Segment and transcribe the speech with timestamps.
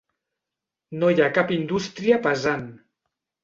[1.03, 2.69] No hi ha cap indústria pesant.